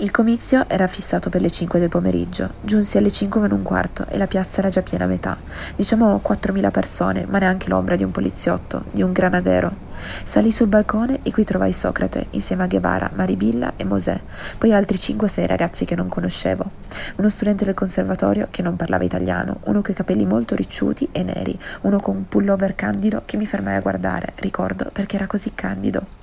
Il 0.00 0.12
comizio 0.12 0.68
era 0.68 0.86
fissato 0.86 1.28
per 1.28 1.40
le 1.40 1.50
5 1.50 1.80
del 1.80 1.88
pomeriggio. 1.88 2.50
Giunsi 2.60 2.98
alle 2.98 3.10
5 3.10 3.40
meno 3.40 3.56
un 3.56 3.62
quarto 3.62 4.06
e 4.08 4.16
la 4.16 4.28
piazza 4.28 4.60
era 4.60 4.68
già 4.68 4.80
piena 4.80 5.06
a 5.06 5.08
metà. 5.08 5.36
Diciamo 5.74 6.20
4.000 6.24 6.70
persone, 6.70 7.26
ma 7.28 7.40
neanche 7.40 7.68
l'ombra 7.68 7.96
di 7.96 8.04
un 8.04 8.12
poliziotto, 8.12 8.84
di 8.92 9.02
un 9.02 9.10
granadero. 9.10 9.86
Salì 10.22 10.52
sul 10.52 10.68
balcone 10.68 11.18
e 11.24 11.32
qui 11.32 11.42
trovai 11.42 11.72
Socrate, 11.72 12.26
insieme 12.30 12.62
a 12.62 12.66
Guevara, 12.68 13.10
Maribilla 13.12 13.72
e 13.74 13.82
Mosè, 13.82 14.20
poi 14.56 14.72
altri 14.72 14.98
5-6 14.98 15.46
ragazzi 15.46 15.84
che 15.84 15.96
non 15.96 16.06
conoscevo. 16.06 16.70
Uno 17.16 17.28
studente 17.28 17.64
del 17.64 17.74
conservatorio 17.74 18.46
che 18.52 18.62
non 18.62 18.76
parlava 18.76 19.02
italiano, 19.02 19.58
uno 19.64 19.82
coi 19.82 19.96
capelli 19.96 20.24
molto 20.24 20.54
ricciuti 20.54 21.08
e 21.10 21.24
neri, 21.24 21.58
uno 21.80 21.98
con 21.98 22.14
un 22.14 22.28
pullover 22.28 22.76
candido 22.76 23.22
che 23.24 23.36
mi 23.36 23.46
fermai 23.46 23.74
a 23.74 23.80
guardare, 23.80 24.32
ricordo, 24.36 24.88
perché 24.92 25.16
era 25.16 25.26
così 25.26 25.50
candido. 25.56 26.17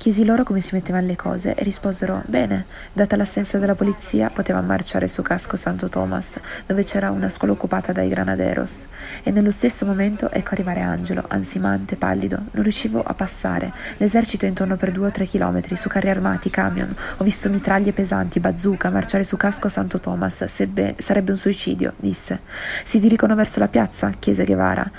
Chiesi 0.00 0.24
loro 0.24 0.44
come 0.44 0.60
si 0.60 0.74
mettevano 0.74 1.06
le 1.06 1.14
cose 1.14 1.54
e 1.54 1.62
risposero: 1.62 2.22
Bene, 2.24 2.64
data 2.90 3.16
l'assenza 3.16 3.58
della 3.58 3.74
polizia, 3.74 4.30
potevamo 4.30 4.66
marciare 4.66 5.06
su 5.06 5.20
Casco 5.20 5.56
Santo 5.56 5.90
Thomas, 5.90 6.40
dove 6.64 6.84
c'era 6.84 7.10
una 7.10 7.28
scuola 7.28 7.52
occupata 7.52 7.92
dai 7.92 8.08
granaderos. 8.08 8.86
E 9.22 9.30
nello 9.30 9.50
stesso 9.50 9.84
momento 9.84 10.30
ecco 10.30 10.52
arrivare 10.52 10.80
Angelo, 10.80 11.22
ansimante, 11.28 11.96
pallido. 11.96 12.44
Non 12.52 12.62
riuscivo 12.62 13.02
a 13.02 13.12
passare. 13.12 13.74
L'esercito 13.98 14.46
intorno 14.46 14.76
per 14.76 14.90
due 14.90 15.08
o 15.08 15.10
tre 15.10 15.26
chilometri, 15.26 15.76
su 15.76 15.90
carri 15.90 16.08
armati, 16.08 16.48
camion. 16.48 16.96
Ho 17.18 17.22
visto 17.22 17.50
mitraglie 17.50 17.92
pesanti, 17.92 18.40
bazooka, 18.40 18.88
marciare 18.88 19.22
su 19.22 19.36
Casco 19.36 19.68
Santo 19.68 20.00
Thomas. 20.00 20.46
Sebbe, 20.46 20.94
sarebbe 20.96 21.32
un 21.32 21.36
suicidio, 21.36 21.92
disse. 21.98 22.40
Si 22.84 23.00
dirigono 23.00 23.34
verso 23.34 23.58
la 23.58 23.68
piazza? 23.68 24.08
chiese 24.18 24.46
Guevara. 24.46 24.90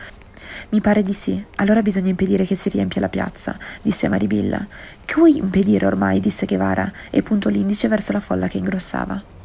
Mi 0.69 0.81
pare 0.81 1.01
di 1.01 1.13
sì. 1.13 1.43
Allora 1.55 1.81
bisogna 1.81 2.09
impedire 2.09 2.45
che 2.45 2.55
si 2.55 2.69
riempia 2.69 3.01
la 3.01 3.09
piazza, 3.09 3.57
disse 3.81 4.07
Maribilla. 4.07 4.65
Che 5.03 5.15
vuoi 5.15 5.37
impedire 5.37 5.85
ormai? 5.85 6.19
disse 6.19 6.45
Guevara 6.45 6.91
e 7.09 7.21
puntò 7.21 7.49
l'indice 7.49 7.87
verso 7.87 8.11
la 8.11 8.19
folla 8.19 8.47
che 8.47 8.57
ingrossava. 8.57 9.39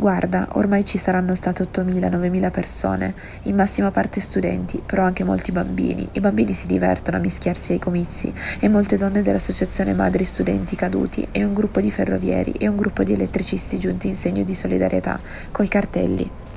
Guarda, 0.00 0.48
ormai 0.52 0.82
ci 0.86 0.96
saranno 0.96 1.34
state 1.34 1.62
8.000-9.000 1.62 2.50
persone, 2.50 3.14
in 3.42 3.54
massima 3.54 3.90
parte 3.90 4.18
studenti, 4.20 4.82
però 4.84 5.04
anche 5.04 5.24
molti 5.24 5.52
bambini. 5.52 6.08
I 6.12 6.20
bambini 6.20 6.54
si 6.54 6.66
divertono 6.66 7.18
a 7.18 7.20
mischiarsi 7.20 7.72
ai 7.72 7.78
comizi 7.78 8.32
e 8.60 8.68
molte 8.68 8.96
donne 8.96 9.20
dell'associazione 9.20 9.92
Madri 9.92 10.24
Studenti 10.24 10.74
Caduti 10.74 11.28
e 11.30 11.44
un 11.44 11.52
gruppo 11.52 11.82
di 11.82 11.90
ferrovieri 11.90 12.52
e 12.52 12.66
un 12.66 12.76
gruppo 12.76 13.02
di 13.02 13.12
elettricisti 13.12 13.78
giunti 13.78 14.08
in 14.08 14.14
segno 14.14 14.42
di 14.42 14.54
solidarietà, 14.54 15.20
coi 15.52 15.68
cartelli 15.68 16.48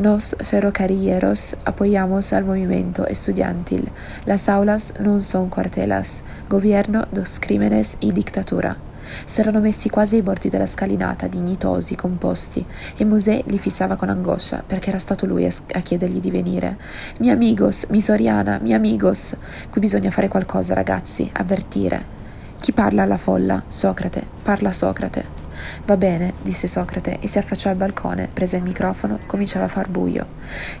Nos 0.00 0.34
ferrocarrilleros 0.40 1.56
apoyamos 1.66 2.32
al 2.32 2.44
movimiento 2.44 3.06
estudiantil. 3.06 3.90
Las 4.24 4.48
aulas 4.48 4.94
non 4.98 5.20
son 5.20 5.50
cuartelas. 5.50 6.24
Gobierno 6.48 7.06
dos 7.12 7.38
crímenes 7.38 7.98
y 8.00 8.12
dictatura. 8.12 8.78
S'erano 9.26 9.60
messi 9.60 9.90
quasi 9.90 10.16
ai 10.16 10.22
bordi 10.22 10.48
della 10.48 10.64
scalinata, 10.64 11.26
dignitosi, 11.26 11.96
composti, 11.96 12.64
e 12.96 13.04
Mosè 13.04 13.42
li 13.44 13.58
fissava 13.58 13.96
con 13.96 14.08
angoscia, 14.08 14.62
perché 14.66 14.88
era 14.88 14.98
stato 14.98 15.26
lui 15.26 15.44
a, 15.44 15.52
a 15.74 15.80
chiedergli 15.80 16.20
di 16.20 16.30
venire. 16.30 16.78
Mi 17.18 17.28
amigos, 17.28 17.84
mi 17.90 18.00
Soriana, 18.00 18.58
mi 18.62 18.72
amigos. 18.72 19.36
Qui 19.68 19.80
bisogna 19.82 20.10
fare 20.10 20.28
qualcosa, 20.28 20.72
ragazzi, 20.72 21.28
avvertire. 21.30 22.18
Chi 22.58 22.72
parla 22.72 23.02
alla 23.02 23.18
folla? 23.18 23.64
Socrate. 23.68 24.24
Parla 24.40 24.72
Socrate. 24.72 25.39
Va 25.84 25.96
bene, 25.96 26.34
disse 26.42 26.68
Socrate 26.68 27.18
e 27.20 27.26
si 27.26 27.38
affacciò 27.38 27.70
al 27.70 27.76
balcone, 27.76 28.28
prese 28.32 28.56
il 28.56 28.62
microfono, 28.62 29.18
cominciava 29.26 29.66
a 29.66 29.68
far 29.68 29.88
buio. 29.88 30.26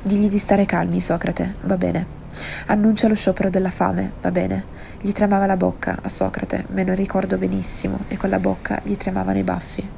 Digli 0.02 0.28
di 0.28 0.38
stare 0.38 0.66
calmi, 0.66 1.00
Socrate, 1.00 1.54
va 1.62 1.76
bene. 1.76 2.18
Annuncia 2.66 3.08
lo 3.08 3.14
sciopero 3.14 3.50
della 3.50 3.70
fame, 3.70 4.12
va 4.20 4.30
bene. 4.30 4.78
Gli 5.00 5.12
tremava 5.12 5.46
la 5.46 5.56
bocca 5.56 5.98
a 6.02 6.08
Socrate, 6.08 6.66
me 6.68 6.84
lo 6.84 6.94
ricordo 6.94 7.38
benissimo, 7.38 8.00
e 8.08 8.16
con 8.16 8.30
la 8.30 8.38
bocca 8.38 8.80
gli 8.82 8.96
tremavano 8.96 9.38
i 9.38 9.42
baffi. 9.42 9.88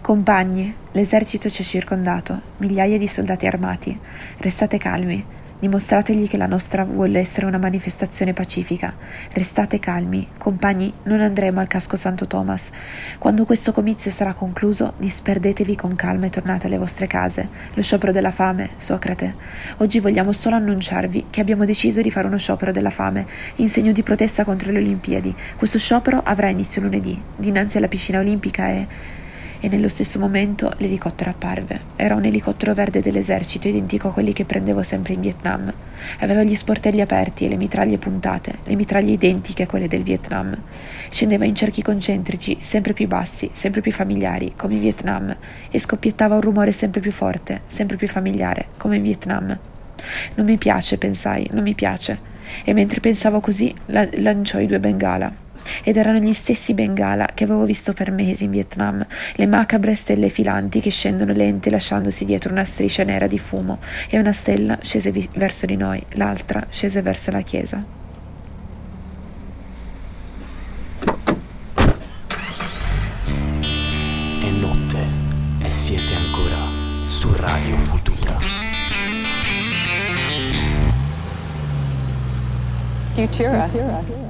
Compagni, 0.00 0.74
l'esercito 0.92 1.48
ci 1.48 1.62
ha 1.62 1.64
circondato, 1.64 2.40
migliaia 2.58 2.98
di 2.98 3.06
soldati 3.06 3.46
armati. 3.46 3.98
Restate 4.38 4.78
calmi. 4.78 5.36
Dimostrategli 5.60 6.28
che 6.28 6.36
la 6.36 6.46
nostra 6.46 6.84
vuole 6.84 7.18
essere 7.18 7.44
una 7.44 7.58
manifestazione 7.58 8.32
pacifica. 8.32 8.94
Restate 9.32 9.80
calmi, 9.80 10.28
compagni, 10.38 10.92
non 11.04 11.20
andremo 11.20 11.58
al 11.58 11.66
casco 11.66 11.96
Santo 11.96 12.28
Thomas. 12.28 12.70
Quando 13.18 13.44
questo 13.44 13.72
comizio 13.72 14.12
sarà 14.12 14.34
concluso, 14.34 14.92
disperdetevi 14.98 15.74
con 15.74 15.96
calma 15.96 16.26
e 16.26 16.30
tornate 16.30 16.68
alle 16.68 16.78
vostre 16.78 17.08
case. 17.08 17.48
Lo 17.74 17.82
sciopero 17.82 18.12
della 18.12 18.30
fame, 18.30 18.70
Socrate. 18.76 19.34
Oggi 19.78 19.98
vogliamo 19.98 20.30
solo 20.30 20.54
annunciarvi 20.54 21.26
che 21.28 21.40
abbiamo 21.40 21.64
deciso 21.64 22.02
di 22.02 22.10
fare 22.12 22.28
uno 22.28 22.38
sciopero 22.38 22.70
della 22.70 22.90
fame, 22.90 23.26
in 23.56 23.68
segno 23.68 23.90
di 23.90 24.04
protesta 24.04 24.44
contro 24.44 24.70
le 24.70 24.78
Olimpiadi. 24.78 25.34
Questo 25.56 25.78
sciopero 25.78 26.22
avrà 26.22 26.50
inizio 26.50 26.82
lunedì, 26.82 27.20
dinanzi 27.34 27.78
alla 27.78 27.88
piscina 27.88 28.20
olimpica 28.20 28.68
e 28.68 28.86
e 29.60 29.68
nello 29.68 29.88
stesso 29.88 30.18
momento 30.18 30.72
l'elicottero 30.78 31.30
apparve. 31.30 31.80
Era 31.96 32.14
un 32.14 32.24
elicottero 32.24 32.74
verde 32.74 33.00
dell'esercito, 33.00 33.68
identico 33.68 34.08
a 34.08 34.12
quelli 34.12 34.32
che 34.32 34.44
prendevo 34.44 34.82
sempre 34.82 35.14
in 35.14 35.20
Vietnam. 35.20 35.72
Aveva 36.20 36.42
gli 36.42 36.54
sportelli 36.54 37.00
aperti 37.00 37.44
e 37.44 37.48
le 37.48 37.56
mitraglie 37.56 37.98
puntate, 37.98 38.58
le 38.64 38.76
mitraglie 38.76 39.12
identiche 39.12 39.64
a 39.64 39.66
quelle 39.66 39.88
del 39.88 40.02
Vietnam. 40.02 40.56
Scendeva 41.10 41.44
in 41.44 41.54
cerchi 41.54 41.82
concentrici, 41.82 42.56
sempre 42.60 42.92
più 42.92 43.06
bassi, 43.06 43.50
sempre 43.52 43.80
più 43.80 43.92
familiari, 43.92 44.52
come 44.56 44.74
in 44.74 44.80
Vietnam, 44.80 45.36
e 45.70 45.78
scoppiettava 45.78 46.36
un 46.36 46.40
rumore 46.40 46.72
sempre 46.72 47.00
più 47.00 47.12
forte, 47.12 47.62
sempre 47.66 47.96
più 47.96 48.08
familiare, 48.08 48.68
come 48.76 48.96
in 48.96 49.02
Vietnam. 49.02 49.58
Non 50.34 50.46
mi 50.46 50.56
piace, 50.56 50.98
pensai, 50.98 51.48
non 51.52 51.62
mi 51.62 51.74
piace. 51.74 52.36
E 52.64 52.72
mentre 52.72 53.00
pensavo 53.00 53.40
così, 53.40 53.74
la- 53.86 54.08
lanciò 54.12 54.58
i 54.58 54.66
due 54.66 54.78
bengala 54.78 55.46
ed 55.82 55.96
erano 55.96 56.18
gli 56.18 56.32
stessi 56.32 56.74
bengala 56.74 57.28
che 57.34 57.44
avevo 57.44 57.64
visto 57.64 57.92
per 57.92 58.10
mesi 58.10 58.44
in 58.44 58.50
Vietnam, 58.50 59.04
le 59.34 59.46
macabre 59.46 59.94
stelle 59.94 60.28
filanti 60.28 60.80
che 60.80 60.90
scendono 60.90 61.32
lente 61.32 61.70
lasciandosi 61.70 62.24
dietro 62.24 62.52
una 62.52 62.64
striscia 62.64 63.04
nera 63.04 63.26
di 63.26 63.38
fumo 63.38 63.78
e 64.08 64.18
una 64.18 64.32
stella 64.32 64.78
scese 64.82 65.10
vi- 65.10 65.28
verso 65.34 65.66
di 65.66 65.76
noi, 65.76 66.02
l'altra 66.12 66.66
scese 66.68 67.02
verso 67.02 67.30
la 67.30 67.40
chiesa. 67.40 67.84
È 74.40 74.50
notte 74.50 74.98
e 75.60 75.70
siete 75.70 76.14
ancora 76.14 77.06
su 77.06 77.32
Radio 77.34 77.76
Futura. 77.78 78.38
Futura. 83.14 84.27